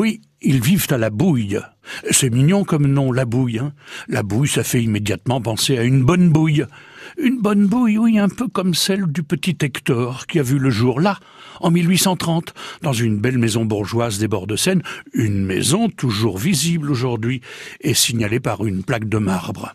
oui, 0.00 0.22
ils 0.40 0.62
vivent 0.62 0.86
à 0.88 0.96
la 0.96 1.10
bouille. 1.10 1.60
C'est 2.10 2.30
mignon 2.30 2.64
comme 2.64 2.86
nom, 2.86 3.12
la 3.12 3.26
bouille. 3.26 3.58
Hein 3.58 3.74
la 4.08 4.22
bouille, 4.22 4.48
ça 4.48 4.64
fait 4.64 4.82
immédiatement 4.82 5.42
penser 5.42 5.76
à 5.76 5.82
une 5.82 6.02
bonne 6.02 6.30
bouille. 6.30 6.64
Une 7.18 7.42
bonne 7.42 7.66
bouille, 7.66 7.98
oui, 7.98 8.18
un 8.18 8.30
peu 8.30 8.48
comme 8.48 8.72
celle 8.72 9.04
du 9.08 9.22
petit 9.22 9.58
Hector, 9.60 10.26
qui 10.26 10.38
a 10.38 10.42
vu 10.42 10.58
le 10.58 10.70
jour 10.70 11.02
là, 11.02 11.18
en 11.60 11.70
1830, 11.70 12.54
dans 12.80 12.94
une 12.94 13.18
belle 13.18 13.36
maison 13.36 13.66
bourgeoise 13.66 14.18
des 14.18 14.26
bords 14.26 14.46
de 14.46 14.56
Seine, 14.56 14.82
une 15.12 15.44
maison 15.44 15.90
toujours 15.90 16.38
visible 16.38 16.90
aujourd'hui 16.90 17.42
et 17.82 17.92
signalée 17.92 18.40
par 18.40 18.64
une 18.64 18.84
plaque 18.84 19.06
de 19.06 19.18
marbre. 19.18 19.74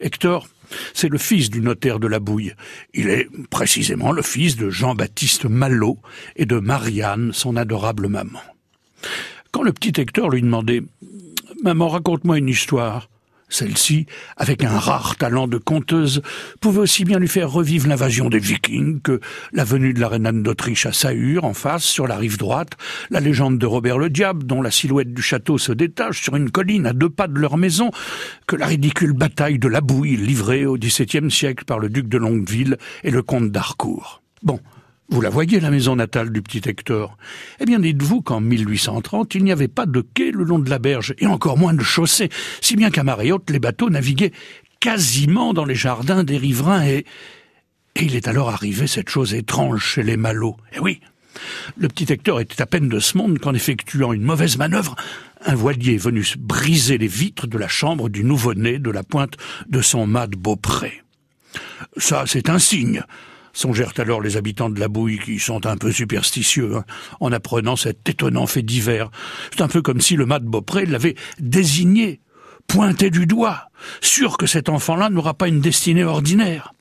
Hector, 0.00 0.48
c'est 0.94 1.10
le 1.10 1.18
fils 1.18 1.50
du 1.50 1.60
notaire 1.60 2.00
de 2.00 2.06
la 2.06 2.20
Bouille. 2.20 2.54
Il 2.94 3.10
est 3.10 3.28
précisément 3.50 4.12
le 4.12 4.22
fils 4.22 4.56
de 4.56 4.70
Jean-Baptiste 4.70 5.44
Malot 5.44 5.98
et 6.36 6.46
de 6.46 6.58
Marianne, 6.58 7.32
son 7.34 7.54
adorable 7.56 8.08
maman. 8.08 8.40
Le 9.62 9.72
petit 9.72 10.00
Hector 10.00 10.30
lui 10.30 10.42
demandait 10.42 10.82
Maman, 11.62 11.88
raconte-moi 11.88 12.38
une 12.38 12.48
histoire, 12.48 13.08
celle-ci, 13.48 14.06
avec 14.36 14.62
un 14.62 14.78
rare 14.78 15.16
talent 15.16 15.48
de 15.48 15.58
conteuse, 15.58 16.22
pouvait 16.60 16.80
aussi 16.80 17.04
bien 17.04 17.18
lui 17.18 17.28
faire 17.28 17.50
revivre 17.50 17.88
l'invasion 17.88 18.28
des 18.28 18.38
Vikings 18.38 19.00
que 19.00 19.20
la 19.52 19.64
venue 19.64 19.92
de 19.92 20.00
la 20.00 20.08
reine 20.08 20.26
Anne 20.26 20.42
d'Autriche 20.42 20.86
à 20.86 20.92
Sahur, 20.92 21.44
en 21.44 21.54
face, 21.54 21.82
sur 21.82 22.06
la 22.06 22.16
rive 22.16 22.38
droite, 22.38 22.72
la 23.10 23.20
légende 23.20 23.58
de 23.58 23.66
Robert 23.66 23.98
le 23.98 24.10
Diable, 24.10 24.44
dont 24.46 24.62
la 24.62 24.70
silhouette 24.70 25.12
du 25.12 25.22
château 25.22 25.58
se 25.58 25.72
détache 25.72 26.22
sur 26.22 26.36
une 26.36 26.50
colline 26.50 26.86
à 26.86 26.92
deux 26.92 27.10
pas 27.10 27.26
de 27.26 27.38
leur 27.38 27.56
maison, 27.56 27.90
que 28.46 28.56
la 28.56 28.66
ridicule 28.66 29.12
bataille 29.12 29.58
de 29.58 29.68
la 29.68 29.80
Bouille 29.80 30.16
livrée 30.16 30.66
au 30.66 30.78
XVIIe 30.78 31.30
siècle 31.30 31.64
par 31.64 31.80
le 31.80 31.88
duc 31.88 32.08
de 32.08 32.18
Longueville 32.18 32.78
et 33.02 33.10
le 33.10 33.22
comte 33.22 33.50
d'Harcourt. 33.50 34.22
Bon, 34.42 34.60
vous 35.08 35.20
la 35.20 35.30
voyez, 35.30 35.60
la 35.60 35.70
maison 35.70 35.96
natale 35.96 36.30
du 36.30 36.42
petit 36.42 36.68
Hector? 36.68 37.16
Eh 37.60 37.64
bien, 37.64 37.78
dites-vous 37.78 38.22
qu'en 38.22 38.40
1830, 38.40 39.34
il 39.34 39.44
n'y 39.44 39.52
avait 39.52 39.68
pas 39.68 39.86
de 39.86 40.00
quai 40.00 40.30
le 40.30 40.44
long 40.44 40.58
de 40.58 40.70
la 40.70 40.78
berge, 40.78 41.14
et 41.18 41.26
encore 41.26 41.58
moins 41.58 41.74
de 41.74 41.82
chaussée, 41.82 42.28
si 42.60 42.76
bien 42.76 42.90
qu'à 42.90 43.04
marée 43.04 43.32
haute, 43.32 43.50
les 43.50 43.58
bateaux 43.58 43.90
naviguaient 43.90 44.32
quasiment 44.80 45.54
dans 45.54 45.64
les 45.64 45.74
jardins 45.74 46.24
des 46.24 46.36
riverains, 46.36 46.84
et... 46.86 47.04
Et 47.96 48.04
il 48.04 48.14
est 48.14 48.28
alors 48.28 48.50
arrivé 48.50 48.86
cette 48.86 49.08
chose 49.08 49.34
étrange 49.34 49.82
chez 49.82 50.04
les 50.04 50.16
Malots. 50.16 50.56
Eh 50.72 50.78
oui, 50.78 51.00
le 51.76 51.88
petit 51.88 52.12
Hector 52.12 52.40
était 52.40 52.62
à 52.62 52.66
peine 52.66 52.88
de 52.88 53.00
ce 53.00 53.16
monde 53.16 53.38
qu'en 53.40 53.54
effectuant 53.54 54.12
une 54.12 54.22
mauvaise 54.22 54.56
manœuvre, 54.56 54.94
un 55.44 55.54
voilier 55.54 55.94
est 55.94 55.96
venu 55.96 56.24
briser 56.38 56.98
les 56.98 57.08
vitres 57.08 57.46
de 57.46 57.58
la 57.58 57.66
chambre 57.66 58.08
du 58.08 58.24
nouveau-né 58.24 58.78
de 58.78 58.90
la 58.90 59.02
pointe 59.02 59.36
de 59.68 59.82
son 59.82 60.06
mât 60.06 60.26
de 60.26 60.36
Beaupré. 60.36 61.02
Ça, 61.96 62.24
c'est 62.26 62.48
un 62.48 62.58
signe, 62.58 63.02
Songèrent 63.58 63.94
alors 63.96 64.20
les 64.20 64.36
habitants 64.36 64.70
de 64.70 64.78
la 64.78 64.86
Bouille 64.86 65.18
qui 65.18 65.40
sont 65.40 65.66
un 65.66 65.76
peu 65.76 65.90
superstitieux 65.90 66.76
hein, 66.76 66.84
en 67.18 67.32
apprenant 67.32 67.74
cet 67.74 68.08
étonnant 68.08 68.46
fait 68.46 68.62
divers. 68.62 69.10
C'est 69.50 69.62
un 69.62 69.66
peu 69.66 69.82
comme 69.82 70.00
si 70.00 70.14
le 70.14 70.26
mat 70.26 70.38
de 70.38 70.48
Beaupré 70.48 70.86
l'avait 70.86 71.16
désigné, 71.40 72.20
pointé 72.68 73.10
du 73.10 73.26
doigt, 73.26 73.72
sûr 74.00 74.36
que 74.36 74.46
cet 74.46 74.68
enfant-là 74.68 75.10
n'aura 75.10 75.34
pas 75.34 75.48
une 75.48 75.60
destinée 75.60 76.04
ordinaire 76.04 76.72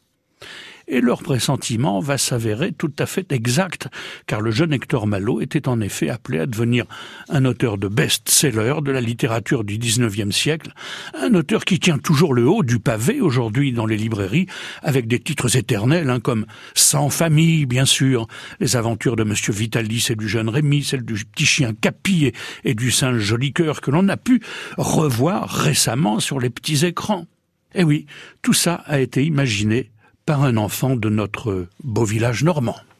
et 0.87 1.01
leur 1.01 1.21
pressentiment 1.21 1.99
va 1.99 2.17
s'avérer 2.17 2.71
tout 2.71 2.91
à 2.99 3.05
fait 3.05 3.31
exact, 3.31 3.87
car 4.25 4.41
le 4.41 4.51
jeune 4.51 4.73
Hector 4.73 5.07
Malot 5.07 5.41
était 5.41 5.67
en 5.67 5.81
effet 5.81 6.09
appelé 6.09 6.39
à 6.39 6.45
devenir 6.45 6.85
un 7.29 7.45
auteur 7.45 7.77
de 7.77 7.87
best-seller 7.87 8.75
de 8.81 8.91
la 8.91 9.01
littérature 9.01 9.63
du 9.63 9.77
XIXe 9.77 10.35
siècle, 10.35 10.71
un 11.19 11.33
auteur 11.33 11.65
qui 11.65 11.79
tient 11.79 11.97
toujours 11.97 12.33
le 12.33 12.47
haut 12.47 12.63
du 12.63 12.79
pavé 12.79 13.19
aujourd'hui 13.21 13.73
dans 13.73 13.85
les 13.85 13.97
librairies, 13.97 14.47
avec 14.81 15.07
des 15.07 15.19
titres 15.19 15.57
éternels, 15.57 16.09
hein, 16.09 16.19
comme 16.19 16.45
Sans 16.73 17.09
famille, 17.09 17.65
bien 17.65 17.85
sûr, 17.85 18.27
les 18.59 18.75
aventures 18.75 19.15
de 19.15 19.23
Monsieur 19.23 19.53
Vitalis 19.53 20.07
et 20.09 20.15
du 20.15 20.27
jeune 20.27 20.49
Rémi, 20.49 20.83
celle 20.83 21.03
du 21.03 21.25
petit 21.25 21.45
chien 21.45 21.73
Capi 21.73 22.31
et 22.63 22.73
du 22.73 22.91
singe 22.91 23.21
Jolicoeur 23.21 23.81
que 23.81 23.91
l'on 23.91 24.07
a 24.07 24.17
pu 24.17 24.41
revoir 24.77 25.49
récemment 25.49 26.19
sur 26.19 26.39
les 26.39 26.49
petits 26.49 26.85
écrans. 26.85 27.25
Eh 27.75 27.83
oui, 27.83 28.05
tout 28.41 28.53
ça 28.53 28.75
a 28.85 28.99
été 28.99 29.25
imaginé 29.25 29.91
par 30.27 30.43
un 30.43 30.57
enfant 30.57 30.97
de 30.97 31.07
notre 31.07 31.67
beau 31.85 32.03
village 32.03 32.43
normand. 32.43 32.75